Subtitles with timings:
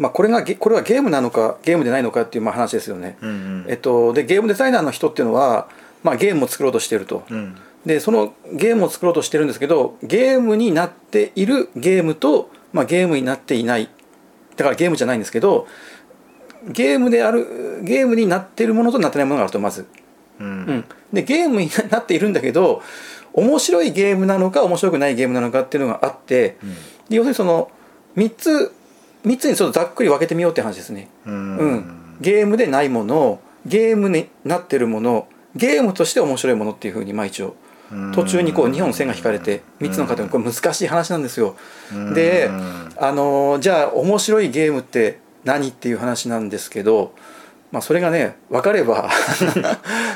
[0.00, 3.66] まあ、これがゲこれはゲームなのかゲームでないのかっていうまあ話ですよね、うんうん。
[3.68, 5.68] えっと、でゲームデザイナーの人っていうのは、
[6.02, 7.54] まあ、ゲームを作ろうとしていると、うん。
[7.84, 13.90] でそのゲームを作ろうとしてるんですけどゲームになっているゲームと、まあ、ゲームになっていない。
[14.56, 15.66] だからゲームじゃないんですけど
[16.66, 19.86] ゲームであるゲームになっているものとなってないものがあるとまず、
[20.40, 20.50] ううん。
[20.62, 22.82] ん、でゲームになっているんだけど
[23.34, 26.56] 面白いゲームなのか面白くないゲームなのかっていうのがあって
[27.10, 27.70] で要するにその
[28.16, 28.79] 3つ
[29.24, 31.74] 3つにちょっとざっくり分けてみようって話ですね、ううん。
[31.74, 37.56] ん、ゲームでないものゲームになってるものゲームとして面白いものっていうふうにまあ一応
[38.14, 41.56] 途中にこう2本線が引かれて3つのカテゴリーこれ難しい話なんですよ。
[42.14, 42.48] で
[42.96, 47.12] あのじゃあ面白いゲームって何っていう話なんですけど
[47.72, 49.10] まあそれがね分かれば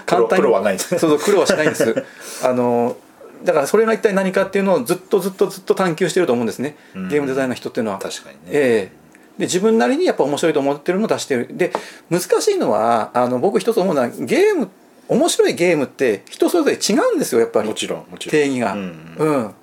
[0.06, 1.00] 簡単にプロはないですね。
[1.00, 2.05] そうそう苦労はしないんです。
[2.46, 2.96] あの
[3.44, 6.76] だからそれが一体何かっていうのをずっとずっとずっと探求してると思うんですね。
[6.94, 7.08] うん。
[7.08, 7.98] ゲームデザインの人っていうのは。
[7.98, 8.42] 確かにね。
[8.46, 9.04] ええ。
[9.38, 11.48] で自分なりにやっぱ面白いと思ってるのを出してる。
[11.50, 11.72] で
[12.10, 14.70] 難しいのはあの僕一つ思うのはゲーム
[15.08, 17.69] 面白いゲームって人それぞれ違うんですよやっぱり。
[17.69, 18.32] もちろんもちろん。
[18.32, 18.74] 定義が。
[18.74, 19.54] うんうん、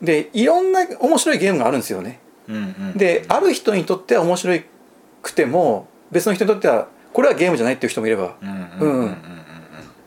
[0.00, 2.20] でいろんな面白いゲームがあるんですよね。
[2.48, 4.56] うんうんである人にとっては面白
[5.22, 8.98] くても別の人にとってはこれはゲームじゃないっていう人もいれば、うんうんうん。
[8.98, 9.16] うん。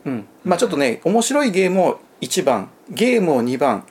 [0.06, 3.84] うん、まあちょっとね面白いゲームを1番ゲームを2番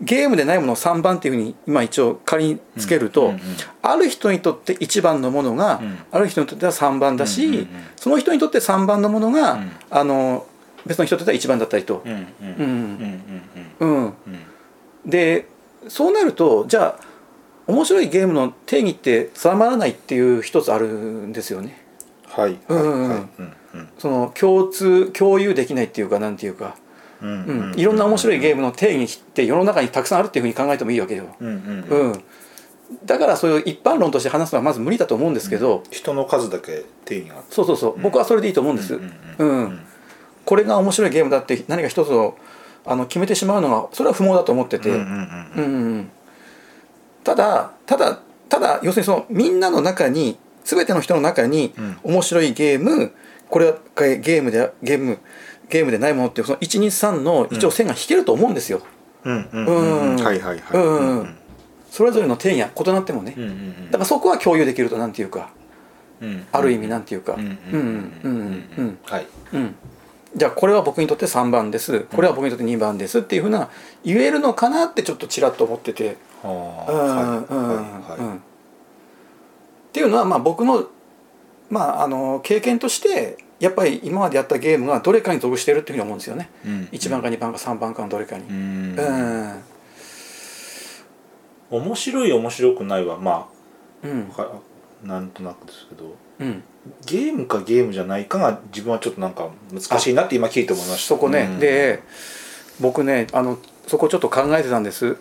[0.00, 3.34] ゲームでないものを3番っていうふうに今一応仮につけると、
[3.82, 5.98] ある人にとって1番のものが、うん。
[6.12, 9.72] ある人にとっては3番だし、その人にとって3番のものが、うん。
[9.90, 10.46] あの
[10.86, 12.04] 別の人にとっては1番だったりと。
[15.04, 15.48] で
[15.88, 17.00] そうなるとじゃあ
[17.66, 21.84] 面白いゲームの定義って定まらないっていう一つあるんですよね。
[22.26, 22.58] はい。
[23.98, 26.76] その共通共有できないっていうかなんていうか、
[27.76, 31.34] いろんな面白いゲームの定義って世の中にたくさんあるっていうふうに考えてもいいわけよ。
[31.40, 31.54] うんうん
[31.88, 32.12] うん。
[32.12, 32.24] うん、
[33.04, 37.54] だからそういう一般論として話すのはまず無理だと思うんですけど、人の数だけ定義があって。
[37.54, 38.94] そうそうそう、僕はそれでいいと思うんです。
[38.94, 39.80] うんうん
[40.44, 42.38] これが面白いゲームだって何か一つを
[42.86, 44.90] あの決めてしまうのがそれは不毛だと思ってて、
[47.22, 51.98] ただただただ要するにそのみんなの中に全ての人の中にうん。
[52.02, 53.12] 面白いゲーム
[53.50, 55.18] これはゲームでゲーム
[55.68, 58.80] ゲームでないものっていうその123の一応線が引けると思うんですよ、
[59.24, 60.24] うんうんうんうん。
[60.24, 60.76] はいはいはい。
[60.76, 61.20] うん。
[61.20, 61.34] うん
[61.90, 63.50] それぞれの定義が異なってもね、うんうん。
[63.50, 65.50] うんだからそこは共有できるとなんていうか
[66.20, 67.34] うんある意味なんていうか。
[67.34, 68.98] うんうんうんうんうん。
[69.04, 69.26] はい。
[69.54, 69.74] うん。
[70.36, 72.00] じゃあこれは僕にとって3番です。
[72.00, 73.70] これは僕にとって2番ですっていうふうな
[74.04, 76.12] 言えるのかなってちょっとちらっと思ってて。
[76.12, 76.16] っ
[79.90, 80.86] ていうのはまあ僕の,、
[81.70, 86.88] まあ、あの経験としてやっぱり今までやったゲームがどれかに属してるっていうふうに思うんですよね、うん。
[86.92, 88.44] 1番か2番か3番かのどれかに。
[88.44, 88.52] う。
[88.52, 88.96] ん。
[88.96, 89.62] うん。
[91.70, 93.48] 面白い面白くないはま
[94.02, 94.30] うん。
[95.04, 96.62] なんとなくですけどうん、
[97.04, 101.08] ゲームかゲームじゃないかが自分はちょっとなんか難しいなって今聞いて思いました。
[101.08, 101.58] そこね、うん。
[101.58, 102.02] で
[102.80, 105.16] 僕ねあのそこちょっと考えてたんです。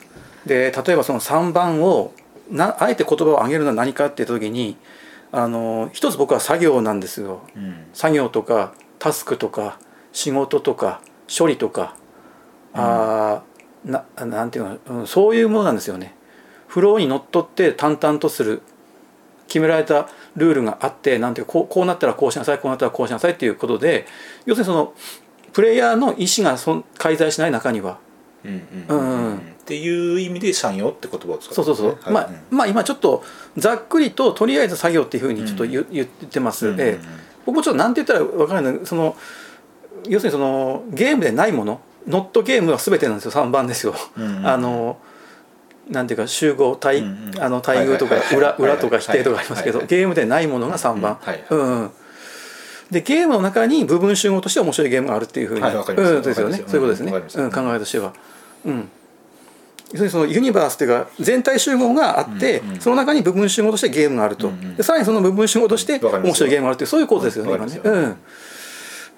[0.45, 2.13] で例えばその3番を
[2.49, 4.77] なあえて言葉を上げるのは何かって言った時に
[5.31, 7.41] あの一つ僕は作業なんですよ。
[7.55, 7.85] うん。
[7.93, 9.79] 作業とかタスクとか
[10.11, 11.95] 仕事とか処理とか、
[12.73, 16.15] あーななんていうの、うん、そういうものなんですよね。
[16.67, 18.61] フローにのっとって淡々とする
[19.47, 24.05] 決められたルールがあってなんていうかこうこうなったらこうしなさいこうなったらこうしなさいっていうことで
[24.45, 24.93] 要するにその
[25.53, 28.06] プレイヤーの意思がそん介在しない中にはうんうんうんうん
[28.47, 33.23] っていう意味で作業って言葉を使ってそうそうそう、まあまあ今ちょっと
[33.57, 36.99] ざっくりととりあえず作業っていうふうにちょっと言,、言ってます、うんええ。
[37.45, 39.15] 僕もちょっと何て言ったら分からないその
[40.07, 41.81] 要するにそのゲームでないもの？
[42.07, 43.31] ノットゲームは全てなんですよ。
[43.31, 44.97] 3番ですよ、うんあの
[45.89, 48.61] なんていうか集合対,、うんうんあの待遇とかはいはいはい裏はい。
[48.61, 51.91] 裏とか否定とかありますけど、はいはいゲームでないものが3番、うんはいうんうん。
[52.91, 56.57] でゲームの中に部分集合として面白いゲームがあるっていうふうに、はいうん、ですよね。
[56.57, 58.13] そういうことですね、うん、考えとしては。
[58.65, 58.89] うん。
[59.91, 62.81] 要するにそのユニバースっていうか全体集合があって、うんうん。
[62.81, 64.75] その中に部分集合としてゲームがあると、うんうん。
[64.75, 67.81] でさらにその部分集合として面白いゲームがあるっていうそういうことですよね、うん今ね。
[67.83, 68.17] うん、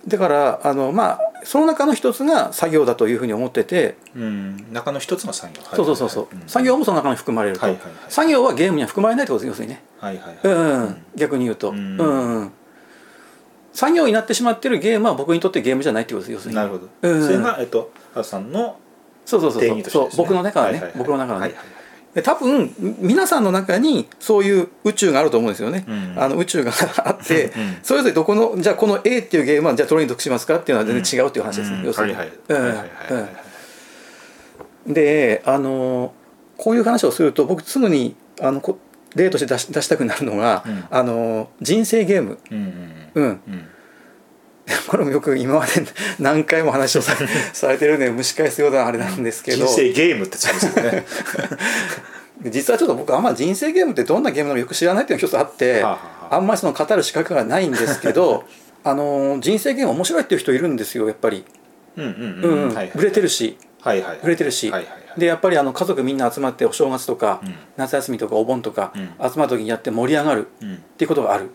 [0.07, 4.67] だからあのまあその中の一つが作業だというふうに思ってて、うん。
[4.71, 5.61] 中の一つが作業。
[5.63, 5.75] はい。
[5.75, 6.43] そうそうそうそう、ん。
[6.47, 7.91] 作業もその中に含まれると、はいはいはい。
[8.09, 9.73] 作業はゲームには含まれないってことです要するに。
[9.73, 10.39] ね、はいはいはい。
[10.43, 10.95] うんうん。
[11.15, 11.97] 逆に言うと、ううん。
[11.97, 12.51] んうん。
[13.73, 16.57] 作業になってしまってるゲームは僕にとってゲームじゃないってことです要するに。
[16.57, 16.89] なるほど。
[17.01, 17.23] うん。
[17.25, 18.77] それがえっとハさんの
[19.29, 20.05] そうそうそうそう。
[20.07, 20.13] ね。
[20.17, 20.97] 僕の中はね、はいはいはい。
[20.97, 21.65] 僕の中はね、はいはい
[22.13, 26.15] で多分皆さんの中にそういう宇宙があると思うんですよね、うん。
[26.17, 26.71] あの宇宙が
[27.05, 27.51] あって、うん
[27.83, 31.85] それぞれどこのじゃあこの A っていうゲームはじゃあどれに属しますかっていうのは全然違うっていう話ですね、うん。
[31.85, 32.15] 要する
[34.87, 36.13] に、であの
[36.57, 38.79] こういう話をすると僕すぐにあのこ
[39.15, 40.85] 例として出し出したくなるのが、うん。
[40.89, 43.41] あの人生ゲーム、うん、うん
[44.87, 45.71] これもよく今まで
[46.19, 47.15] 何回も話をさ
[47.53, 49.65] されてるんで蒸し返すようなあれなんですけど。
[49.65, 51.05] 人生ゲームってつですよね。
[52.49, 55.99] 実はちょっと僕あんま人生ゲームってどんなゲームなのかよく知らないっていうのが一つあって、はあは
[56.31, 56.39] ああ。
[56.39, 58.45] んまりその語る資格がないんですけど
[58.83, 61.43] あの人生ゲーム面白いっていう人いるんですよやっぱり、
[61.97, 62.07] うんう
[62.71, 63.57] ん売れてるし。
[63.81, 64.87] はいはい売れてるし、はい
[65.17, 67.55] でやっぱりあの家族みんな集まってお正月とか、うん。
[67.77, 69.29] 夏休みとかお盆とか、うん。
[69.29, 70.83] 集まる時にやって盛り上がるっうん。
[70.97, 71.49] ていうことがある、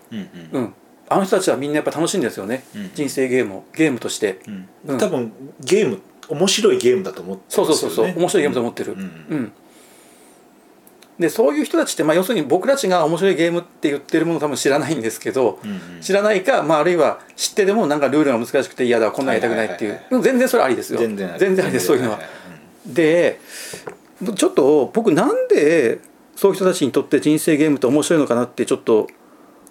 [0.52, 0.75] うん、
[1.09, 2.91] あの人たちはみんなやっぱ楽しいんですよね、うん。
[2.95, 4.69] 人生ゲームをゲームとして、うん。
[4.89, 4.99] うん。
[4.99, 9.01] 多分ゲーム面白いゲームだと思ってそうそうそうそう、面白いゲームと思ってる、うん。
[9.01, 9.05] う
[9.37, 9.53] ん。
[11.19, 16.01] でそういう人たちって、まあ、要するに僕たちが面白いゲームって言ってるものを多分知らないんですけど、うんうん。
[16.01, 20.99] 知らないか、まあ、あるいは知ってでもなんかルールが難しくて嫌だこんなんやりたくないっていう、はいはいはいでも全然それありですよ。
[20.99, 21.87] 全然ありです。
[21.87, 22.17] そういうのは。
[22.17, 22.23] は。
[22.87, 23.39] で
[24.37, 25.99] ちょっと僕なんで
[26.37, 29.09] そういう人たちにとって人生ゲームって面白いのかなってちょっと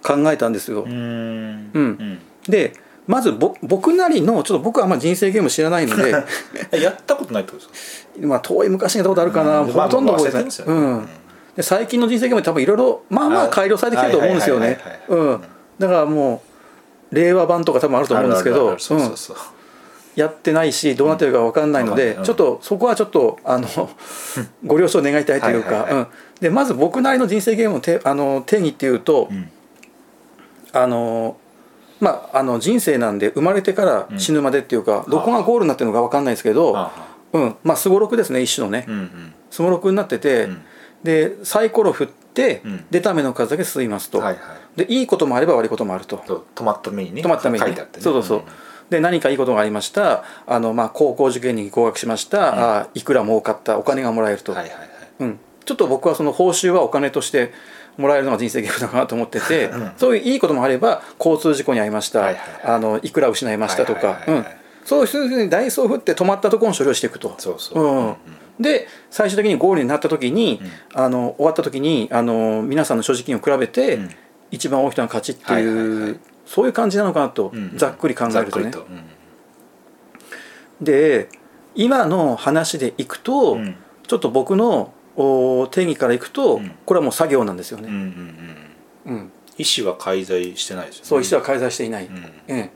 [0.04, 0.82] 考えたんですよ。
[0.82, 0.92] うん。
[0.92, 1.70] うん。
[1.72, 2.18] うん。
[2.46, 2.74] で
[3.06, 6.12] まずぼ僕なりのちょっと僕はあんま人生ゲーム知らないので。
[6.72, 8.26] うんやったことないってことですか？
[8.26, 9.72] まあ遠い昔にやったことあるかな、うん。
[9.72, 11.08] ほとんど覚えてない、うん、
[11.56, 14.78] で最近の人生ゲームって多分いろいろまあまあ改良されてきてると思うんですよね。
[15.78, 16.42] だからも
[17.12, 18.76] う令和版とか多分あると思うんですけど。
[20.16, 21.72] やってないしどうなってるか分かん。
[21.72, 22.18] ないので、うん。
[22.18, 22.24] うん。
[22.24, 23.68] ちょっとそこはちょっとあの
[24.64, 26.08] ご了承願いたいというか、
[26.40, 29.50] でまず僕なりの人生ゲームのてあの定義っていうと、うん
[30.74, 31.38] あの
[32.00, 36.92] まああの人生なんで生まれてから死ぬまでっていうか、どこがゴールになってるのか分かんないですけど、あ
[37.32, 38.86] うん、まあすごろくですね一種のね。
[39.50, 40.62] すごろくになってて、うん。
[41.04, 42.84] でサイコロ振って、うん。
[42.90, 44.40] 出た目の数だけ進みますと、はいは
[44.76, 44.78] い。
[44.78, 46.16] でいいこともあれば悪いこともあると。
[46.54, 47.68] 止まった目にね止まった目に、ね。
[47.68, 48.02] 書いてあってね。
[48.02, 48.42] そうそうそう、
[48.90, 50.24] で何かいいことがありました。
[50.46, 54.88] あの、まあ、高校受験に合格しました、あいくら儲かったお金がもらえると、はいはいはい。
[55.20, 57.52] うん、ちょっと僕はその報酬はお金として
[57.96, 59.92] もらえるのが人生ゲームだかなと思ってて、うん。
[59.96, 64.06] そういういいこともあれば交通事故に遭いました、はいはいあのいくら失いましたとか。
[64.08, 64.56] はいはいはいはい。
[64.84, 67.34] そういうふうにダイソー振って止まったところに処理をしていくと。
[67.38, 67.82] そうそう。
[67.82, 68.16] うん。
[68.60, 70.60] で最終的にゴールになった時に、
[70.92, 74.10] あの終わった時にあの皆さんの所持金を比べて、うん。
[74.50, 78.70] 一番多い人が勝ちっていう、はいはいはいそういう感じなのかなと、うんざっくり考えるとね。
[78.70, 78.88] ざっく
[80.80, 81.28] りで
[81.74, 83.76] 今の話でいくと、うん。
[84.06, 86.72] ちょっと僕のお定義からいくと、うん。
[86.84, 87.88] これはもう作業なんですよね。
[87.88, 88.56] んうん
[89.06, 89.32] うん。
[89.56, 91.08] 医師は介在してないですよね。
[91.08, 92.06] そう医師は介在していない。
[92.06, 92.16] うん。
[92.48, 92.70] ええ、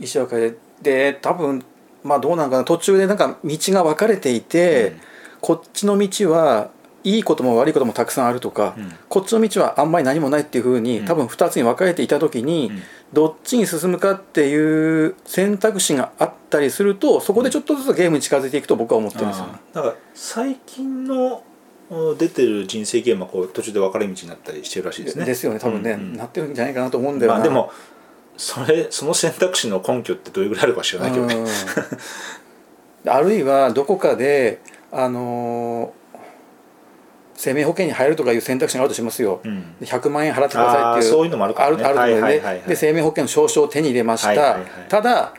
[0.00, 0.54] 医師は介在。
[0.82, 1.64] で多分
[2.04, 2.64] まあどうなんかな。
[2.64, 5.00] 途中でなんか道が分かれていて、うん。
[5.40, 6.70] こっちの道は
[7.04, 8.92] いいことも悪いこともたくさんあるとか、うん。
[9.08, 11.06] こっちの道はあんまり何もないっていうふうに、うん。
[11.06, 12.82] 多分2つに分かれていた時に、うん。
[13.12, 19.46] どっちに進むかっていう選択肢があったりするとそこでちょっとずつゲームに近づいていくと僕は思ってるんですよ。
[19.72, 21.42] だから最近の
[21.90, 25.24] お出てる人生ゲームはこう途中で分かれ道になったりしてるらしいですね。
[25.24, 25.58] ですよね。
[25.58, 26.16] 多分ね、うんうん。
[26.16, 27.38] なってるんじゃないかなと思うんだよな。
[27.38, 27.72] まあでも
[28.36, 31.34] それその選択肢の根拠ってどれぐらいあるか知らないけどね。
[31.34, 31.44] う
[33.08, 33.10] ん。
[33.10, 34.60] あるいはどこかで
[34.92, 35.97] あのー
[37.38, 39.78] 生命保険に入るとかいう選択肢があるとしますよ、うん。
[39.78, 41.84] で100万円払ってくださいっていうそういうのもあるからね。
[41.84, 42.68] あるで,、はいはいはいはい。
[42.68, 45.34] で生命保険の証書を手に入れました、はいはいはいただ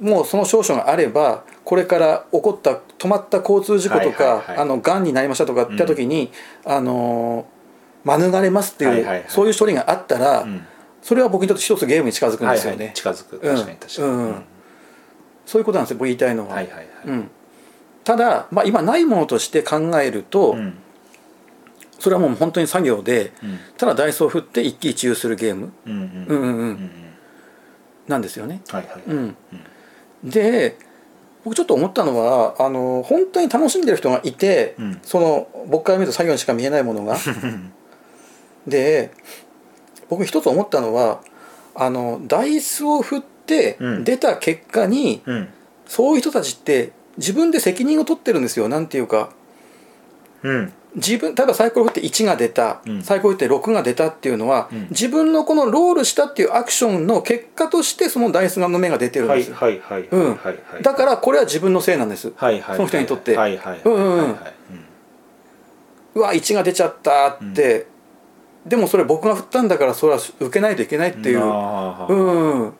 [0.00, 4.56] もうその証書があればこれから起こった止まった交通事故とか、はいはいはい。
[4.58, 6.30] あのがんになりましたとかって言った時に、
[6.64, 7.62] あのー
[8.04, 10.66] 免れますっていう、はいはいはいそういう処理があったら、うん。
[11.02, 13.38] それは僕にとって一つゲームに近づくんですよね、はいはい、近づく。
[13.38, 14.26] 確かに確かに、うん。
[14.26, 14.42] うん。
[15.46, 17.30] そういうことなんですよ僕言いたいのは、はいはいはい、うん、
[18.04, 20.78] ただ、まあ、今ないものとして考えると、うん
[22.02, 23.58] それはもう本当に作業でうん。
[23.78, 25.72] ただダイソーを振って一喜一憂するゲーム。
[28.08, 28.60] なんですよね。
[28.68, 29.36] はいはい、うん、
[30.24, 30.76] で
[31.44, 35.00] 僕ちょっと思ったのはあの本当に楽しんでる人がいて、うん。
[35.04, 37.16] その僕から見ると作業にしか見えないものが。
[38.66, 39.12] で
[40.08, 41.20] 僕一つ思ったのは
[41.76, 44.04] あのダイスを振ってうん。
[44.04, 45.48] 出た結果に、うん。
[45.86, 48.68] そういう人たちって自分で責任を取ってるんですよ。
[48.68, 49.30] なんていうか。
[50.42, 53.02] うん自分例えばサイコロ振って1が出た、うん。
[53.02, 54.88] サイコロ振って6が出たっていうのは、うん。
[54.90, 60.82] 自分のこのロールしたっていうアクションの結果としてそのダイスの目が出てるんはいですよ、はいはいうんはいはい。
[60.82, 63.36] だからこれは自分のせいなんです、はいはいその人にとって。
[63.36, 64.54] はいはいはい
[66.14, 67.86] うわ1が出ちゃったって、
[68.66, 72.74] でもそれ僕が振ったんだからそれは受けないといけないっていう、うん、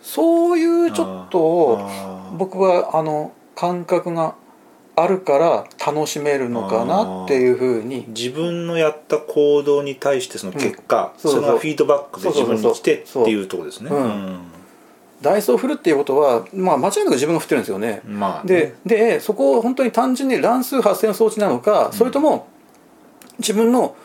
[0.00, 1.88] そういうちょっと
[2.36, 4.34] 僕はあの感覚が
[4.94, 8.04] あるから楽しめるのかなっていうふうに。
[8.08, 11.20] 自分のやった行動に対してその結果、うん。
[11.20, 13.90] そうそうそれがフィードバックで自分に来てっていうところですね。
[13.90, 13.94] う。
[13.94, 14.38] ん。
[15.22, 18.02] ダイスを振るっていうことは、まあ、間違いなく自分が振ってるんですよね。
[18.06, 18.20] うん。
[18.20, 22.48] まあね、ででそこを本当に単純に乱数発生の装置なのか、それとも
[23.38, 23.96] 自分の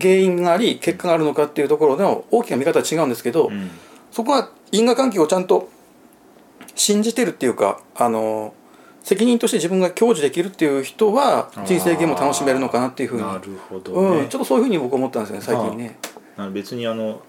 [0.00, 3.70] 原因があり結果があるのかっていうところの大きな見方は違うんですけど、うん。
[4.12, 5.68] そこは因果関係をちゃんと
[6.74, 8.54] 信じてるっていうかあの
[9.04, 13.22] 責任として自分が享受できるっていう人は人生ゲームを楽しめるのかなっていうふうに。
[13.22, 15.98] なるほどね、うん、ちょっとそういうふうに僕思ったんですよね最近ね。
[16.38, 17.20] あ別にあの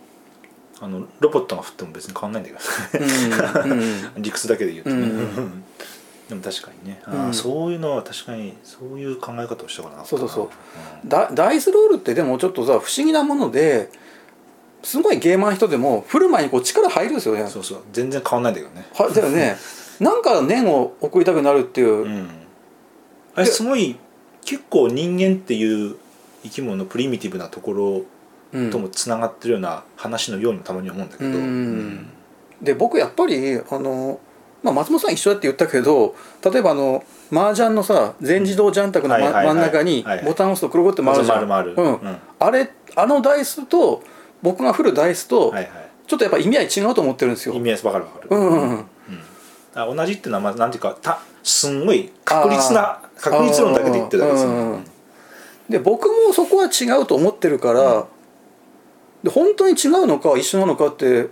[0.80, 3.64] あのロボットが振っても別に変わんないんだけど。
[3.66, 4.12] うんうん。
[4.18, 5.64] 理屈だけで言うとね、うん。
[6.30, 7.30] でも確かにね、あうん。
[7.32, 10.06] ーそういうのは確かにそういう考え方をしたからな。
[10.06, 10.46] そうそうそう。
[11.04, 11.10] うん。
[11.10, 13.90] ダダイスロールってでもちょっとさ不思議なもので
[14.82, 17.46] すごいゲーマーの人でも振る前にこう力入るんですよね。
[17.50, 17.80] そうそう。
[17.92, 18.88] 全然変わんないんだけどね。
[18.94, 19.58] はだよね
[20.00, 22.30] なんか念を送りたくなるっていう、うん。
[23.36, 23.98] あれすごい
[24.44, 25.96] 結構人間っていう
[26.44, 28.02] 生き物のプリミティブなところ
[28.54, 28.72] うん。
[28.72, 32.10] ともつながってるような話のようにもたまに思うんだけど、うん。
[32.62, 34.20] で僕やっぱりあの、
[34.64, 41.94] まあ、松本さん一緒だって言ったけど例えばあの麻雀のさ全自動ジャン卓の、真ん中にボタンを押すと黒くって回るじゃん、回る回るうん。
[41.96, 42.18] うん。
[42.40, 44.04] あれあのダイスと
[44.42, 45.70] 僕が振るダイスと、はいはい。
[46.08, 47.56] ちょっとやっぱ意味合い違うと思ってるんですよ。
[47.56, 48.86] 意味合いわかるわかる、うんうん
[49.76, 54.52] 同じっていうのはまずなんていうかたすんごい確率な確率論だけで言ってるだけですよ。
[54.52, 54.86] ね、うんうんうん。
[55.70, 58.06] で僕もそこは違うと思ってるから、
[59.24, 61.28] で本当に違うのか一緒なのかって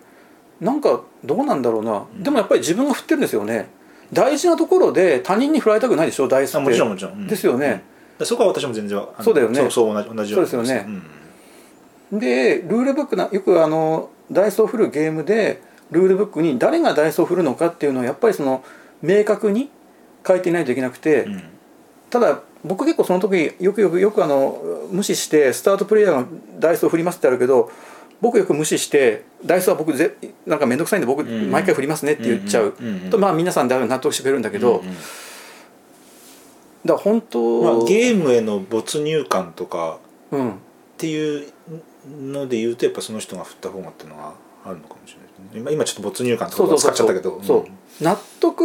[0.59, 3.69] なんかどうなんだろうな、でもやっぱり自分が振ってるんですよね。
[4.11, 6.57] 大事なところで他人に振られたくないでしょダイスって。
[6.57, 7.27] あもちろんもちろん、うん。
[7.27, 7.83] ですよね、
[8.19, 9.59] でそこは私も全然そうだよね。
[9.61, 10.85] そうそう同じそうですよね。
[12.11, 12.19] うん。
[12.19, 18.63] でルールブックなよくあのダイスを振るゲームでルールブックに誰がダイスを振るのかっていうのはやっぱりその
[19.01, 19.69] 明確に
[20.25, 21.43] 書いていないといけなくて、うん。
[22.09, 24.61] ただ僕結構その時よくよくよくあの
[24.91, 26.25] 無視してスタートプレイヤーが
[26.59, 27.71] ダイスを振りますってあるけど
[28.21, 31.51] 僕よく無視してダイスは僕ぜなんか面倒くさいんで僕ん。
[31.51, 32.73] 毎回振りますねって言っちゃう、
[33.09, 34.95] とまあ皆さんで納得してくれるんだけど、うんうん
[36.85, 39.99] だから本当、まあ、ゲームへの没入感とか
[40.31, 40.53] うん、っ
[40.97, 41.53] ていう
[42.19, 44.33] ので言うとやっぱその人が振った方がっていうのが
[44.65, 45.22] あるのかもしれない
[45.55, 47.41] 今今ちょっと没入感とか使っちゃったけど。
[48.01, 48.63] 納得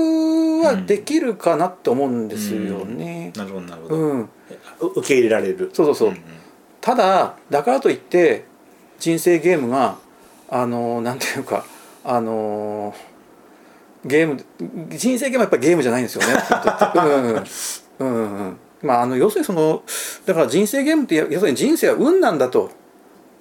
[0.64, 3.30] はできるかなって思うんですよね。
[3.36, 4.20] なるほどなるほど、うん。
[4.22, 4.28] う
[4.96, 5.70] 受け入れられる。
[5.74, 6.08] そうそうそう。
[6.08, 6.22] うん
[6.80, 8.44] ただだからといって
[8.98, 9.98] 人生ゲームが
[10.48, 11.64] あのなんていうか
[12.04, 12.94] あの
[14.04, 14.44] ゲーム
[14.96, 16.28] 人生ゲームはやっぱりゲームじゃないんですよね。
[17.98, 18.06] うん。
[18.06, 18.56] うんうんうん。
[18.80, 19.82] まああの要するにその
[20.24, 22.70] だから人生ゲームって要するに人生は運なんだと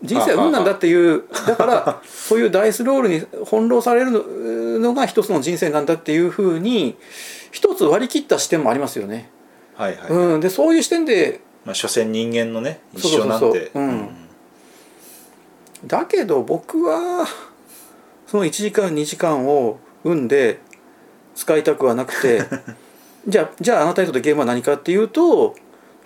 [0.03, 6.97] 人生は運なんだっていうだからそういうダイスロールに翻弄されるのが一つの人生なんだっていうふうに
[7.51, 9.31] 一つ割り切った視点もありますよね。
[9.75, 13.49] はいはい、うん、でそういう視点でまあ所詮人間のね一そうそうそう。
[13.49, 13.71] 緒なんて。
[13.73, 14.09] うん。
[15.85, 17.27] だけど僕は
[18.27, 20.59] その1時間2時間を生んで
[21.35, 22.43] 使いたくはなくて
[23.27, 25.55] じゃあじゃああなたにとってゲームは何かっていうと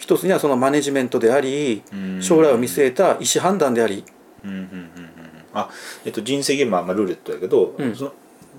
[0.01, 2.24] 一つにはそのマネジメントでありうん。
[2.24, 4.03] 将来を見据えた意思判断であり。
[4.43, 4.89] うんうんうんうんうん。
[5.53, 5.70] あ
[6.03, 7.96] えっと人生ゲームはまあルーレットだけど、うん。
[7.96, 8.13] その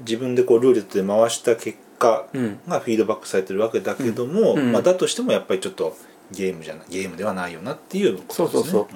[0.07, 2.61] 自分でこうルーレットで回した結果うん。
[2.69, 4.59] がフィードバックされてるわけだけども、うん。
[4.59, 4.73] うん。
[4.73, 5.97] まあ、だとしてもやっぱりちょっと
[6.31, 8.61] ゲームじゃないゲームではないよなっていうことですね。
[8.61, 8.89] そうそうそ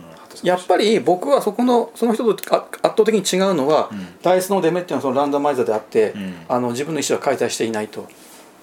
[0.44, 0.46] う。
[0.46, 4.06] やっぱり僕はそこのその人とあ圧倒的に違うのは、うん。
[4.22, 6.34] ダイスの出目っていうのはそのランダマイザーであって、うん。
[6.48, 8.06] あの自分の意思は解体していないと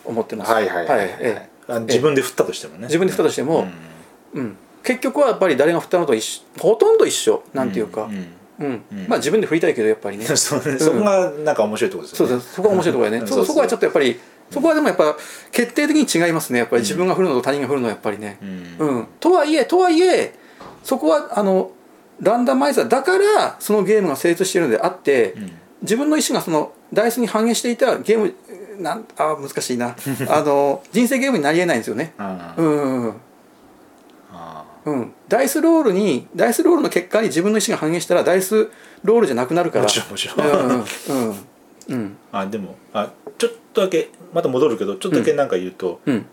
[0.05, 0.51] 思ってます。
[0.51, 1.49] はいはいはい、はいええ。
[1.49, 2.83] あ自分で振ったとしてもね。
[2.83, 3.67] 自分で振ったとしても
[4.33, 4.41] うん。
[4.41, 8.11] うん、結局はやっぱり誰が振ったのと一緒ほとんど一緒なんていうか、ん
[8.59, 8.83] うん。
[8.91, 9.07] うん。
[9.07, 10.25] まあ自分で振りたいけどやっぱりね。
[10.25, 10.77] う んそうね。
[10.79, 12.31] そこがなんか面白いところですよね。
[12.33, 13.37] そうそこが面白いところだよね、うん。
[13.37, 14.19] そそこはちょっとやっぱり
[14.51, 15.15] そこはでもやっぱ
[15.51, 16.59] 決定的に違いますね。
[16.59, 18.37] やっぱり自分が振るのと他人が振るのはやっぱりね。
[18.41, 18.77] う、ん。
[18.77, 19.07] うん。
[19.19, 20.33] とはいえとはいえ
[20.83, 21.71] そこはあの
[22.21, 25.51] ランダマイザーだからそのゲームが成立しているのであって、うん。
[25.81, 28.33] 自分の意思がそのダイスに反映していたゲーム
[28.79, 29.95] なんあ難しいな。
[30.29, 32.13] あの人生ゲームになりえないんですよね。
[32.17, 32.27] うん
[32.57, 33.03] うん。
[33.03, 33.13] うん
[34.31, 38.69] あうん、ダイスロールにダイスロールの結果に自分の意思が反映したらダイス
[39.03, 39.85] ロールじゃなくなるから。
[39.85, 40.85] ーもちろんもちろん、うんうん。
[41.29, 41.45] うん。
[41.89, 46.25] うんあでもあちょっとだけまた戻るけどちょっとだけなんか言うと、うん。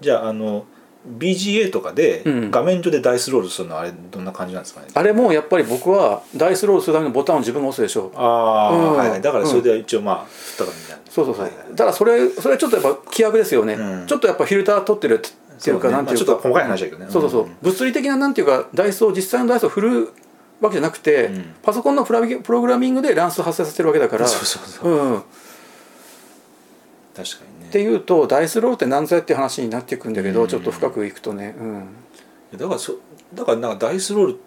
[0.00, 0.66] じゃああの
[1.06, 2.50] BGA とかでうん。
[2.50, 8.06] 画面上でダイスロールするのはあれどんな感じなんですかね、あれもやっぱり僕はダイスロールするためのボタンを自分が押すでしょ。
[8.06, 9.10] うああ、うんはい。
[9.10, 14.06] はいだからそれで一応まあ振ったみたいなそうそうそう、はいはいだからそれそれはちょっとやっぱ規約ですよね、うん。
[14.06, 17.06] ちょっとやっぱフィルター取ってるっていうかなんていうか、まあちょっと細かい話だけどね。
[17.10, 17.56] そうそうそう、うん。
[17.62, 20.12] 物理的ななんていうかダイスを実際のダイスを振る
[20.60, 21.54] わけじゃなくて、うん。
[21.62, 24.26] パソコンのプラプログラミングで乱数発生させてるわけだから。
[24.26, 24.90] そうそうそう。
[24.90, 25.22] うんうん。
[27.14, 30.48] 確かにねっていうとダイスロールって何ぞやっていう話になっていくんだけど、うん。
[30.48, 31.88] ちょっと深くいくとね、うん、
[32.58, 32.94] だからそ
[33.34, 34.40] だからなんかダイスロール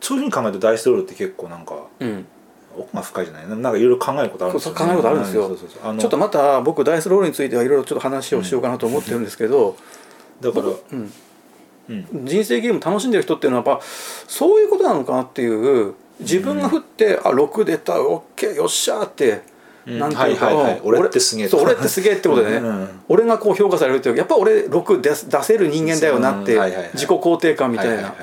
[0.00, 2.26] そういうふうに考えるとダイスロールって結構なんかうん、
[2.78, 3.48] 奥が深いじゃない？
[3.48, 5.56] なんかいろいろ考えることあるんですよ、ね、考えることあるんですよ。
[5.98, 9.76] ちょっとまた僕ダイスロールについてはいろいろちょっと話をしようかなと思ってるんですけど、
[10.40, 11.12] だからうん。
[11.88, 12.26] うん。
[12.26, 19.40] 人生ゲーム楽しんでる人っていうのはやっぱそういうことなのかなっていう自分が振って、あ6出たオッケーよっしゃーって、うん
[19.86, 20.10] なん。
[20.10, 20.78] ていうか、はいはいはい。
[20.78, 20.86] うん。
[20.86, 26.90] 俺ってすげえそう俺ってすげえってことでね、うん俺がこう評価されるっていうやっぱ俺6出す出せる人間だよなって、うんはいはいはい。
[26.94, 28.14] 自己肯定感みたいな、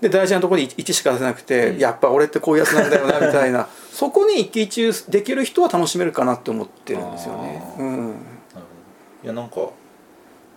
[0.00, 1.78] で大事なところに1しか出せなくて、うん。
[1.78, 3.66] やっぱ俺ってこういうやつなんだよなみたいな。
[3.92, 7.62] そこに一喜一憂できる人は楽しめるかなって思ってるんですよね。
[7.78, 8.14] うん。
[9.24, 9.56] いやなんか、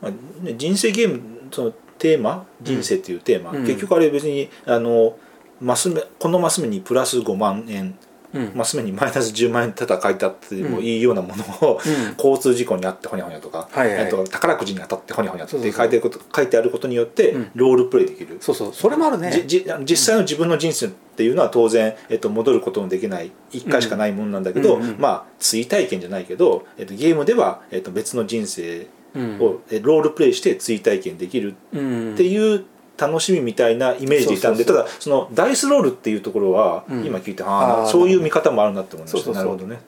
[0.01, 0.11] まあ
[0.43, 3.65] ね、人生ゲームそのテーマ人生っていうテーマ、うん。
[3.65, 5.15] 結局あれ別にあの
[5.59, 7.97] マス目このマス目にプラス5万円
[8.33, 8.51] うん。
[8.55, 12.15] マス目にマイナス10万円ただ書いてあってもいいようなものを、うん。
[12.17, 14.05] 交通事故にあってほにゃほにゃとか、はいはい。
[14.05, 17.51] えっと宝くじに当たってほにゃほにゃって書いてあること書いてあることによってうん。
[17.55, 18.73] ロールプレイできる、そうそう。
[18.73, 19.31] それもあるね。
[19.31, 24.99] じじ実際の自分の人生っていうのは当然、えっと、戻ることのできない1回しかないものなんだけど、うんうんうん。
[24.99, 29.39] まあ追体験じゃないけど、えっと、ゲームでは、えっと、別の人生うん。
[29.41, 32.63] を、えロールプレイして追体験できるうんっていう
[33.01, 37.05] 楽しみみたいなイメージでいたんでただそのダイスロールっていうところは、うん。
[37.05, 39.31] 今聞いてああーあそういう見方もあるなって思いました。
[39.31, 39.79] なるほどね、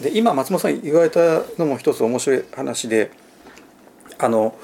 [0.00, 3.10] で今松本さん言われたのも一つ面白い話で
[4.18, 4.56] あの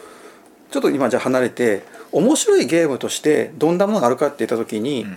[0.70, 5.16] ちょっと今じゃあ離れて面白いゲームとしてどんなものがあるかって言った時に、うん。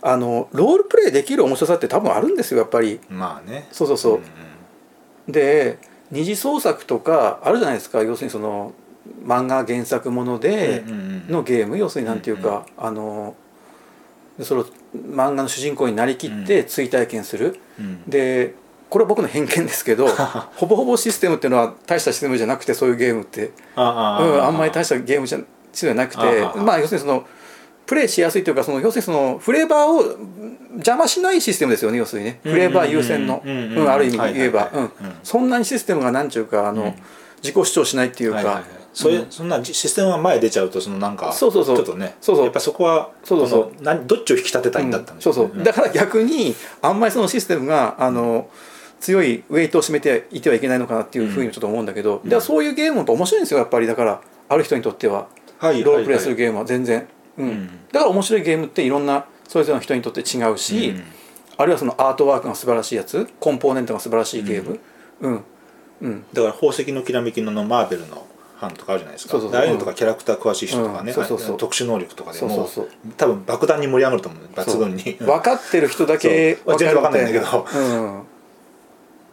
[0.00, 3.00] あのロールプレイできる面白さって多分あるんですよやっぱり。
[3.10, 3.66] うんまあね。
[3.72, 4.20] そうそうそう。
[5.26, 5.32] うん。
[5.32, 5.78] で
[6.10, 8.02] 二次創作とかあるじゃないですか。
[8.02, 8.72] 要するにその
[9.24, 10.84] 漫画原作もので
[11.28, 13.34] のゲーム要するになんていうか、あの
[14.42, 17.58] その漫画の主人公になりきって追体験する。
[17.78, 18.02] うん。
[18.06, 18.54] で
[18.90, 20.08] これは僕の偏見ですけど
[20.56, 25.40] ほぼほぼシステムっていうのは大したシステムじゃなくてそういうゲームって、あうん、あんまり大したゲームじゃ
[25.72, 27.26] じゃなくてまあ要するにその
[27.84, 32.40] プレイしやすいというかその要するにそのフレーバーをうん邪魔しないシステムですよね要するにね。
[32.42, 33.42] フレーバー優先の。
[33.90, 34.90] ある意味はいはい言えばうん。
[35.22, 36.94] そんなにシステムがなんちゅうかあの、うん。
[37.42, 39.30] 自己主張しないっていうか、はいはいはいそういううん。
[39.30, 41.76] そんなシステムが前出ちゃうとそのなんかそうそうそう。
[41.76, 42.44] ちょっとねそうそう。
[42.44, 44.06] やっぱそこはそうそうそう。
[44.06, 45.62] どっちを引き立てたいんだったんでしょそうそう。
[45.62, 48.50] だから逆にあんまりそのシステムがあの
[48.98, 52.28] 強いウェイトを占めていてはいけないのかなっていうふうにちょっと思うんだけど、うん。
[52.28, 53.86] でそういうゲームも面白いんですよやっぱり。
[53.86, 55.28] だからある人にとっては。
[55.58, 57.48] はいロールプレイするはいゲームは全然、うん。
[57.48, 57.66] うん。
[57.92, 61.02] だから面白いゲームっていろんなそれぞれの人にとって違うし、うん。
[61.56, 64.78] あるいはそのアートワークが素晴らしいやつコンポーネントが素晴らしいゲーム。
[65.20, 65.44] うん。
[66.00, 66.24] うん。
[66.32, 68.24] だから宝石のきらめきのマーベルの
[68.60, 69.32] 版とかあるじゃないですか。
[69.32, 69.60] そうそうそう。
[69.60, 71.14] ああいうのとかキャラクター詳しい人とかね、うん。
[71.14, 71.56] そうそうそう。
[71.56, 72.88] 特殊能力とかでもそうそうそう。
[73.16, 75.02] 多分爆弾に盛り上がると思う抜群に。
[75.20, 76.78] 分かってる人だけ そう。
[76.78, 77.66] 全然分かんないんだけど。
[77.74, 78.22] うん、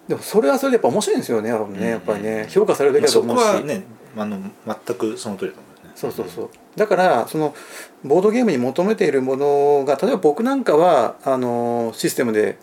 [0.08, 1.90] でもそれはそれでやっぱ面白いんですよね多分ね。
[1.90, 2.42] やっぱりね。
[2.44, 3.44] うん評価されるべきだとそ思うし。
[3.44, 3.84] こはね
[4.18, 5.94] あの全くその通りだと思うね。
[5.96, 6.50] そうそうそう。
[6.76, 7.56] だからその
[8.04, 12.58] ボードゲームに求めているものが例えば僕なんかはあのシステムで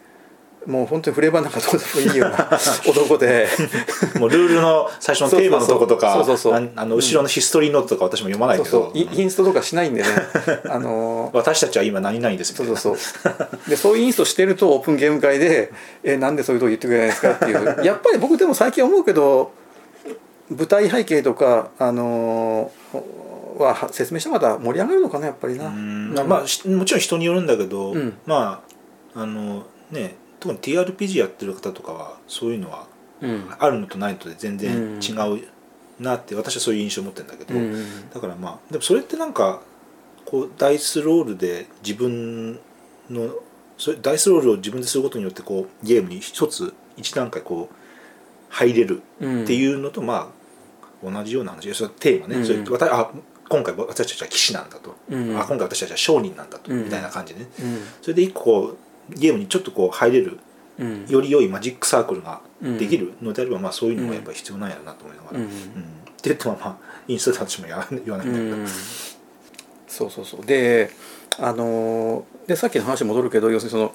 [0.66, 2.48] もう本当にフレーバーなんかどうでもいいような
[2.86, 3.48] 男で。
[4.18, 8.70] もうルールの最初のテーマのとことか後ろのヒストリーノートとか私も読まないけど。
[8.70, 10.08] そうイインストとかしないんでね。
[10.68, 12.76] あの私たちは今何々ですみたいうな。
[12.76, 13.70] そそうそう。
[13.70, 15.72] でそういうインストしてるとオープンゲーム会で
[16.04, 17.76] 「えなんでそういうこと言ってくれないんですか?」っていう。
[17.84, 19.52] やっぱり僕でも最近思うけど
[20.50, 22.70] 舞台背景とかあの
[23.58, 25.66] は説明したらまた盛り上がるのかなやっぱりな。
[25.66, 26.14] うん。
[26.28, 28.14] まあしもちろん人によるんだけど、うん。
[28.26, 28.62] ま
[29.14, 32.86] ああのね特に TRPG やってる方とかはそういうのは
[33.20, 33.54] うん。
[33.56, 35.46] あるのとないのとで全然違う
[36.00, 38.10] なって私はそういう印象を持ってるんだけど、うん。
[38.10, 39.62] だからまあでもそれってなんか
[40.24, 42.54] こうダイスロールで自分
[43.08, 43.32] の
[43.78, 47.74] それダイスロールを自分ですることによってこうゲームに一つ一段階こう
[48.48, 49.44] 入れるうん。
[49.44, 50.32] っていうのとま
[51.04, 51.72] あ同じような話。
[51.74, 52.44] それテーマね、うん。
[52.44, 53.12] それ私あ
[53.48, 55.38] 今回私たちは騎士なんだと、うん。
[55.38, 56.84] あ今回私たちは商人なんだと、うん。
[56.86, 57.46] みたいな感じでね。
[57.60, 57.78] うん。
[58.00, 58.76] それで一個こう
[59.14, 60.38] ゲームにちょっとこう入れる
[60.78, 61.06] うん。
[61.06, 65.50] より良いマジックサークルができるのであれば、まあそういうのがやっぱり必要なんやろなと思いながら、って
[66.22, 67.86] 言ってもまあインストで私も言わ
[68.18, 68.66] ないんだけど、うん。
[69.86, 70.46] そうそうそう。
[70.46, 70.90] で
[71.38, 73.94] あのーでさっきの話に戻るけど要するにその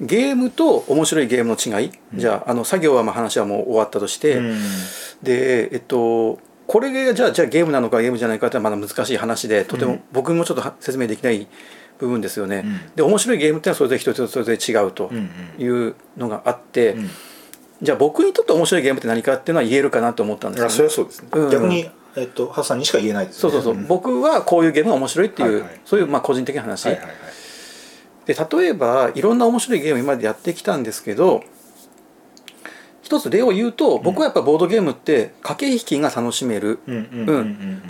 [0.00, 2.18] ゲームと面白いゲームの違い、うん。
[2.18, 4.58] じゃああの作業はまあ話はもう終わったとして、うん。
[5.22, 10.02] でえっとこれがじゃあじゃあゲームなのかゲームじゃないかってまだ難しい話でとても、うん。
[10.12, 11.46] 僕もちょっとは説明できない
[11.98, 12.62] 部分ですよね。
[12.64, 12.94] うん。
[12.94, 15.62] で面白いゲームってのはそれぞれ一つそれぞれ違うとうんうん。
[15.62, 17.10] いうのがあって、うん。
[17.82, 20.88] じゃあ僕にとって面白いゲームって何かっていうのは言えるかなと思ったんですよ、あそれね。
[20.88, 21.50] はそうですね、うん。
[21.50, 23.52] 逆に、えっと、ハッさんにしか言えないですよね。
[23.52, 23.86] そうそうそう、ん。
[23.86, 25.80] 僕はこういうゲームが面白いっていう、はいはい。
[25.84, 27.16] そういうまあ個人的な話、はいはいはい。
[28.26, 31.42] で例えばいろんな面白いゲーム今までやってきたんですけど
[33.02, 36.96] 一つ例を言うと僕はやっぱボードゲームって駆け引きが楽しめる、言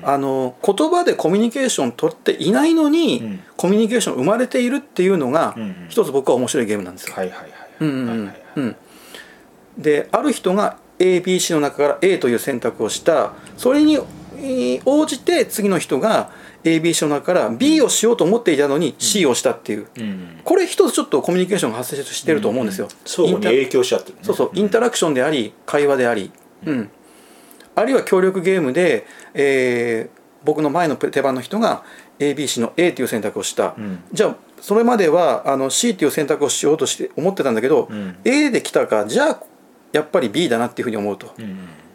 [0.04, 3.40] 葉でコミュニケーション取っていないのに、うん。
[3.56, 5.56] コミュニケーション生まれているっていうのが、
[5.88, 7.14] 一つ僕は面白いゲームなんですよ。
[7.16, 7.50] はいはいはい。
[7.80, 8.08] うんうんうん。
[8.08, 8.36] はいはいはい。
[8.56, 8.76] うん。
[9.78, 13.32] である人が ABC の中から A という選択をした。
[13.56, 13.98] それに
[14.36, 16.30] に応じて次の人が
[16.64, 20.40] ABC の中から B をしようと思っていたのに C をしたっていう、うん。
[20.44, 24.20] これ一つちょっとコミュニケーションが発生してると思うんですよ、相互に影響し合ってるね。
[24.22, 24.50] そうそう。
[24.54, 26.32] インタラクションであり会話であり、
[26.64, 26.90] うん、
[27.74, 31.82] あるいは協力ゲームで、えー僕の前の手番の人が
[32.18, 34.02] ABC の A という選択をした、うん。
[34.12, 38.16] じゃあそれまではあの C という選択をしようとして思ってたんだけど、うん。
[38.24, 39.04] A で来たか。
[39.06, 39.42] じゃあ
[39.92, 41.44] やっぱり B だなっていうふうに思うと、うん。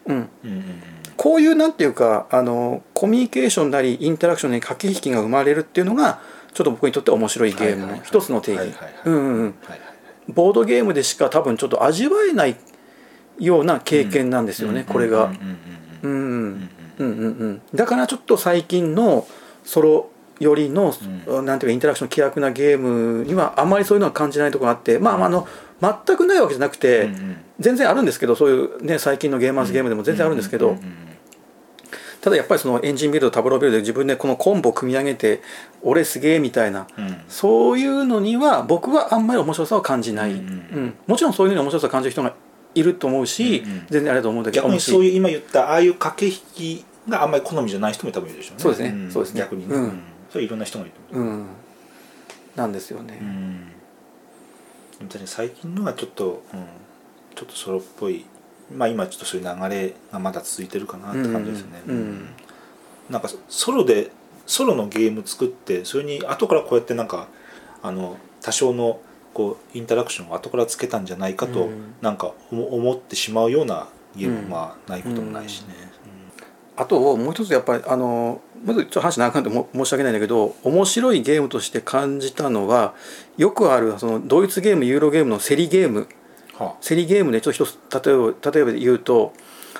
[0.06, 0.28] うん、うん。
[0.44, 6.20] うんこういうなんていうかあのコミュニケーションなりインタラクションなり駆け引きが生まれるっていうのが
[6.52, 8.74] ちょっと僕にとって面白いゲームの一つの定義。
[10.28, 12.56] ボードゲームでしか多分ちょっと味わえない
[13.38, 15.32] ような経験なんですよね、これが。
[17.74, 19.26] だからちょっと最近の
[19.64, 20.94] ソロよりの、
[21.26, 25.46] うん、なんていうかインタラクション希薄なゲームにはあまりそういうのは感じないところがあってまああの
[25.80, 27.10] 全くないわけじゃなくて、
[27.60, 30.76] 全然あるんですけどそういうね最近のゲーマーズゲームでも全然あるんですけど、
[32.24, 35.42] ただやっぱりそのエンジンビルドタブロービルドで自分でこのコンボを組み上げて
[35.82, 37.20] 俺すげえみたいなうん。
[37.28, 40.50] そういうのには僕はあんまり面白さを感じない、うんうんう
[40.86, 40.94] ん。
[41.06, 42.34] もちろんそういうのに面白さを感じる人が
[42.74, 43.86] いると思うし、うんうん。
[43.90, 48.62] 全然あれだと思うんだけど逆にそういう今言ったああいう駆け引きがあんまり好みじゃない人も多分いるでしょうね。
[48.62, 48.88] そうですね。
[48.88, 49.10] ん。
[49.10, 49.40] そうですね。
[49.40, 49.82] 逆にね、うん。
[49.82, 50.00] うん。
[50.32, 51.28] それいろんな人がいると思う。
[51.28, 51.46] うん。
[52.56, 53.73] なんですよね、うん
[55.08, 56.66] でも確かに最近のはちょっと、うん、
[57.34, 58.24] ちょっとソロっぽい
[58.74, 61.96] まあ今ちょっとそういう流れがまだ続いてるかなって感じですね、うん。
[61.96, 62.28] うん。
[63.10, 64.10] なんかソロで
[64.46, 67.28] ソロのゲーム作ってそれに後からこうやってなんか
[67.82, 69.00] あの多少の
[69.32, 71.94] こうインタラクションを後からつけたんじゃないかと、うん。
[72.00, 75.74] なんか思思ってしまうようなゲームうんはまあないこともないしね、
[76.76, 82.94] あともう一つやっぱりあのまずちょっと話長くなっても申し訳ないんだけど面白いゲームとして感じたのは
[83.36, 86.08] よくあるそのドイツゲームユーロゲームの競りゲーム。
[86.54, 89.32] は競りゲームでちょっと一つ例えば例えばで言うと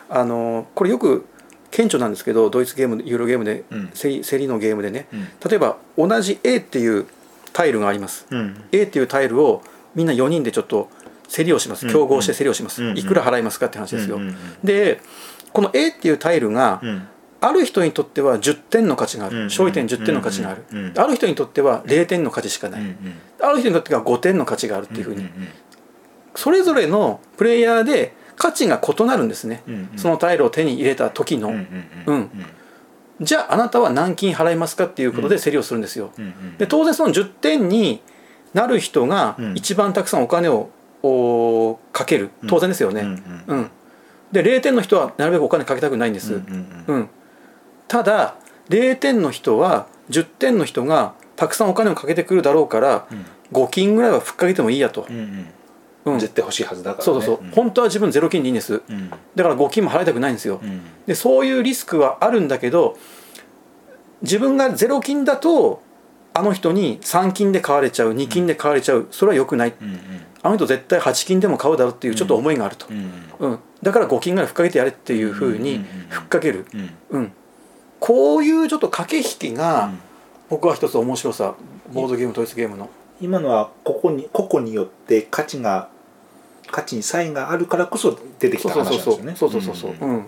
[0.09, 1.25] あのこれよく
[1.71, 3.89] 顕著なんですけどドイツゲームユーロゲームでうん。
[3.89, 5.07] 競り競りのゲームでね。
[5.13, 5.29] うん。
[5.49, 7.07] 例えば同じ A っていう
[7.53, 8.27] タイルがあります。
[8.31, 9.63] うん、A っていうタイルを
[9.95, 10.89] みんな4人でちょっと
[11.29, 11.87] 競りをします。
[11.87, 11.93] うん。
[11.93, 12.99] 競合して競りをします、うん。
[12.99, 14.21] いくら払いますかって話ですよ、
[14.63, 15.01] で
[15.55, 17.09] この A っていうタイルが、うん。
[17.41, 19.45] ある人にとっては10点の価値がある、うん。
[19.45, 20.65] 勝利点10点の価値がある、
[20.97, 22.81] ある人にとっては0点の価値しかない、
[23.39, 25.29] ある人にとっては5点の価値があるっていうふうに、
[26.35, 29.63] それぞれのプレイヤーで価値が異なるんですね、
[29.97, 31.55] そのタイルを手に入れた時の、
[32.07, 32.31] うん。
[33.21, 36.13] じゃああなたは何金払いますかっていうことで競りをするんですよ、
[36.57, 38.01] で当然その10点に
[38.55, 39.55] なる人がうん。
[39.55, 40.71] 一番たくさんお金を
[41.03, 42.31] おかける。
[42.49, 43.03] 当然ですよね、
[43.49, 43.71] うん
[44.35, 47.09] で0点の人はなるべくお金かけたくないんです、うん
[47.87, 48.37] ただ
[48.71, 53.27] 0点の人は10点の人がたくさんお金をかけてくるだろうからうん。
[53.53, 55.47] 5金ぐらいはふっかけてもいいやと、うん
[56.05, 56.15] うん。
[56.15, 56.19] うん。
[56.19, 57.05] 絶対欲しいはずだからね。
[57.05, 57.51] そうそうそう、ん。
[57.51, 58.83] 本当は自分ゼロ金でいいんです。
[58.89, 59.11] うん。
[59.11, 60.81] だから5金も払いたくないんですよ、うん。
[61.07, 62.97] でそういうリスクはあるんだけど
[64.23, 65.83] 自分がゼロ金だと
[66.33, 69.07] あの人に3金で買われちゃう2金で買われちゃう。
[69.11, 69.75] それは良くない。
[69.81, 69.99] うんうん。
[70.43, 73.11] あの人絶対8金でも買うだろうっていうちょっと思いがあると、うん。
[73.39, 76.91] うんだから5金ぐらいふっかけてやれっていうふうにうんうんうんふっかける、うん。
[77.11, 77.33] うん、
[78.01, 79.99] こういうちょっと駆け引きが、うん。
[80.49, 81.55] 僕は一つ面白さ。
[81.93, 82.89] ボードゲーム統一ゲームの。
[83.21, 85.89] 今のはここに個々によって価値が
[86.71, 89.35] 価値に差異があるからこそ出てきた話なんですよね。
[89.37, 89.95] そうそうそうそう。
[89.99, 90.15] そう、ん。
[90.17, 90.27] うん。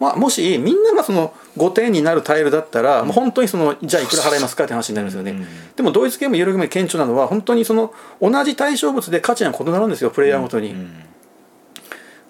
[0.00, 5.46] まあ、もしみんながその5点になるタイルだったら、もう本当にそのじゃあいくら払いますかって話になるんですよね、うん。
[5.74, 11.04] でもドイツゲームユーロゲームで顕著なのは本当にその同じ対象物で価値が異なるんですよプレイヤーごとに、うん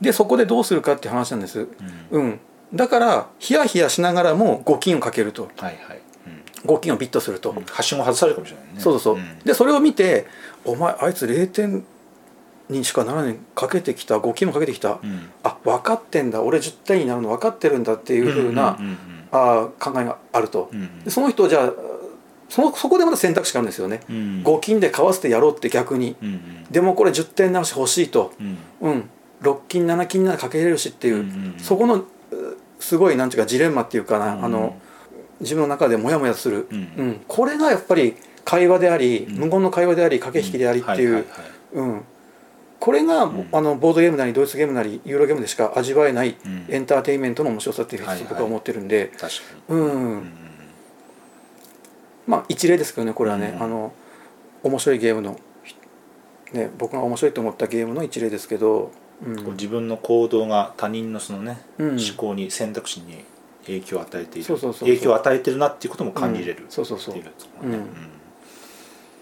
[0.00, 1.66] でそこでどうするかって話なんです、
[2.10, 2.22] うん。
[2.22, 2.40] うん、
[2.74, 5.50] だからヒヤヒヤしながらも5金をかけると。
[5.56, 6.00] はいはい。
[6.64, 7.64] 5金をビットすると、うん。
[7.64, 8.80] はしご外されるかもしれないね。
[8.80, 9.38] そうそうそう、ん。
[9.44, 10.26] でそれを見て
[10.64, 11.84] お前あいつ0点
[12.68, 15.30] にしかならないかけてきた5金もかけてきた、うん。
[15.42, 16.42] あ分かってんだ。
[16.42, 18.98] 俺10点になるの分かってるんだっていうふうな、んん
[19.30, 21.04] あー考えがあると、うんうん。
[21.04, 21.72] でその人をじゃあ
[22.48, 24.16] そのそこでまた選択肢があるんですよね、うん。
[24.42, 26.64] 5金で買わせてやろうって逆に、うんうん。
[26.70, 28.58] でもこれ10点直し欲しいと、うん。
[28.80, 29.10] うん、
[29.42, 31.58] 6金7金ならかけれるしっていう、うんうんうん。
[31.58, 32.06] そこのう
[32.80, 34.78] すごいなんていうかジレンマっていうかな、うんあの
[35.40, 37.20] 自分の中でモヤモヤする、うんうん。
[37.28, 39.34] これがやっぱり会話であり、うん。
[39.36, 41.24] 無言の会話であり駆け引きでありっていう、
[42.80, 43.48] これが、ん。
[43.52, 46.66] あのボードゲームなりドイツゲームなりユーロゲームでしか味わえないうん。
[46.68, 48.24] エンターテインメントの面白さっていうふうはいはい。
[48.24, 49.28] に僕は思ってるんで、確か
[49.68, 49.78] うん。
[49.78, 50.32] にうん
[52.26, 53.92] まあ一例ですけどねこれはね、うんあの
[54.64, 55.38] 面白いゲームの、
[56.52, 61.88] ね、僕が面白いと思ったゲームの一例ですけど、うんこう自分の行動が他人のそのねうん。
[61.90, 63.24] 思考に選択肢に
[63.66, 64.44] 影響を与えている。
[64.44, 64.88] そうそうそうそう。
[64.88, 66.64] 影響を与えてるなっていうことも感じれる。
[66.64, 66.98] うんそうそう。
[66.98, 67.14] そう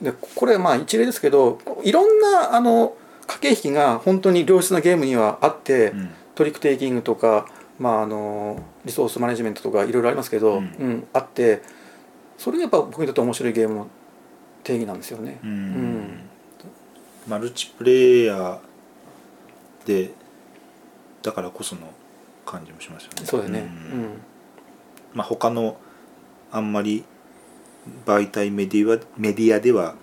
[0.03, 2.95] でこれまあ一例ですけどいろんなあの
[3.27, 6.11] 駆け引きが本当に良質なゲームにはあって、うん。
[6.35, 10.65] トリックテイキングとかまあ、あのリソースマネジメントとかいろいろありますけど、うん。
[10.65, 11.63] うんあって
[12.39, 13.89] それがやっぱ僕にとって面白いゲームの
[14.63, 15.39] 定義なんですよね。
[15.43, 15.73] うん。
[15.73, 16.21] ん。
[17.27, 18.59] マルチプレイヤー
[19.87, 20.11] で
[21.23, 21.83] だからこその
[22.45, 23.25] 感じもしますよね。
[23.25, 23.63] そうだよね、ん。
[23.63, 23.71] うん。
[25.15, 25.79] まあ他の
[26.53, 27.05] あんまり
[28.05, 29.95] 媒体メディアメディアでは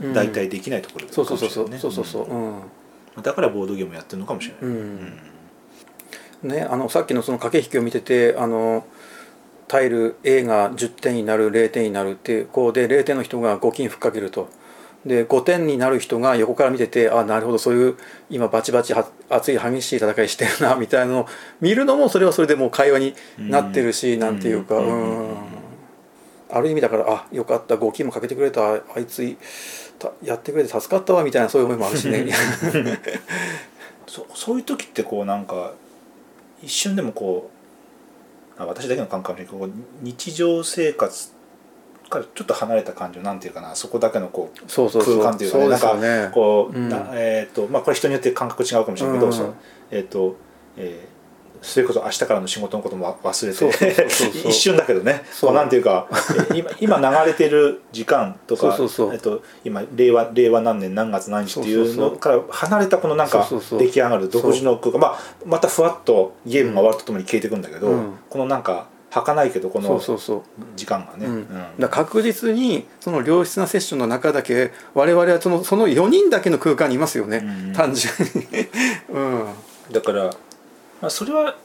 [0.00, 0.12] うん。
[0.12, 1.88] 代替できないところそうそうそうそうかもしれないね。
[1.88, 2.34] そうそうそう、う。
[2.34, 2.56] ん。
[3.16, 3.22] うん。
[3.22, 5.18] だからボードゲームやってるのかもしれない、うん。
[6.42, 8.84] ね、あのさっきのその駆け引きを見ててあの
[9.68, 14.48] タイル A が10点になる0点になるってこうで0点の人が5金ふっかけると
[15.04, 17.96] で5点になる人が横から見ててあなるほどそういう
[18.30, 21.26] 今バチバチは熱い激しい戦いしてるな みたいなのを
[21.60, 24.20] 見るのもそれはそれでもう会話になってるし、うん。
[24.20, 25.28] なんていうかうん。
[25.30, 25.36] うん。
[26.50, 29.24] ある意味だからあよかった5金もかけてくれたあいつ
[30.22, 32.26] やってくれて助かったわみたいなそういう思いもあるしね。
[34.06, 35.72] そそういう時ってこうなんか
[36.62, 37.50] 一瞬でもこ
[38.58, 41.32] うあ私だけの感覚かもしれないけどこう日常生活
[42.12, 46.88] からちょっと離れた感じをなんていうかなそこだけのこう空間っていうかねそうですよなんねかこう、うん。
[46.88, 49.32] なえっ、とまあこれ人によって感覚違うかもしれないけど、うん。
[49.32, 49.54] そう
[49.90, 50.36] えっ、と、
[50.76, 51.12] えー
[51.62, 54.08] それこそ明日からの仕事のことも忘れて
[54.48, 55.50] 一瞬だけどねそう。
[55.50, 56.08] こうなんていうか
[56.50, 59.12] え今今流れてる時間とかそうそうそう。
[59.14, 63.48] えっと、今令和令和何年何月何日っていうのから離れたこのなんか
[63.78, 64.98] 出来上がる独自の空間。
[64.98, 68.12] まあまたふわっとゲームが終わるとともに消えていくんだけど、うん。
[68.28, 70.42] このなんか儚いけどこのそうそうそう。
[70.74, 71.34] 時間がね、うん。
[71.34, 71.48] うん。
[71.78, 77.72] だから確実にその良質なセッションの中だけ我々はそのその4人だけの空間にいますよね、うん。
[77.74, 78.46] 単純に、
[79.10, 79.46] うん、
[79.92, 80.24] だから、
[81.02, 81.56] まあ、それは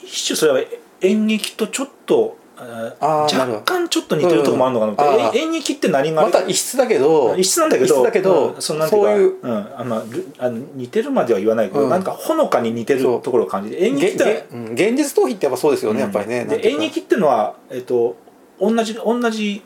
[0.00, 0.60] 一種それは
[1.00, 10.04] 演劇とちょっと若干ちょっと似てるところもあるのかなと思って、うん演劇って何がまた異質だけど異質なんだけどだけどうんそのそういううんあま
[10.38, 11.90] あの似てるまでは言わないけど、うん。
[11.90, 16.46] なんかほのかに似てるところを感じて演劇げって現実逃避ってやっぱそうですよね、やっぱりね。
[16.62, 18.16] 演劇っていうのは、えっと
[18.60, 19.62] 同じ同じ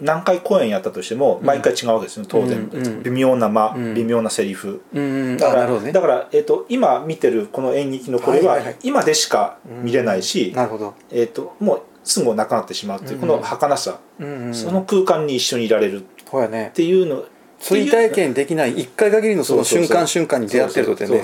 [0.00, 2.70] 何回公演やったとしても毎回違うわけですよ当然、
[3.02, 3.94] 微妙な間、うん。
[3.94, 16.02] 微妙なセリフ、うんだからだから、えっと今見てるこの演劇のこれは今でしか見れないし、なるほど、えっともうすぐなくなってしまうっていううんこの儚さ、うんうん、その空間に一緒にいられる。
[16.02, 17.24] っていうの。
[17.60, 21.22] 追体験できない一回限りのその瞬間瞬間に出会ってるってね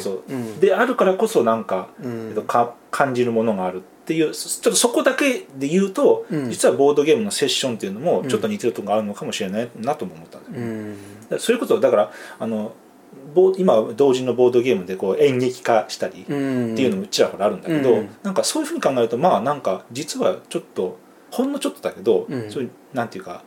[0.60, 2.28] であるからこそなんか、うん。
[2.30, 6.50] えっとか感じるものがあるっていうそちょっとそこだけで言うと、うん。
[6.50, 10.94] 実はボードゲームのセッションっていうのもちょっと似てるところがあるのかもしれないなとも思ったんですよね。
[11.30, 11.38] うん。
[11.38, 12.72] そういうことだからあの
[13.56, 16.72] 今同時のボードゲームでこう演劇化したり、うん。
[16.74, 18.08] っていうのもちらほらあるんだけど、うん。
[18.22, 20.98] なんかそういうふうに考えるとまあなんか実はちょっと
[21.30, 22.50] ほんのちょっとだけど、うん。
[22.50, 23.42] そういうなんていうか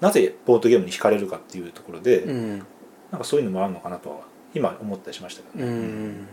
[0.00, 2.58] なぜボードゲームに惹かれるかっていうところで、うん。
[3.10, 4.16] なんかそういうのもあるのかなとは
[4.54, 5.70] 今思ったりしましたけどね。
[5.70, 6.26] うん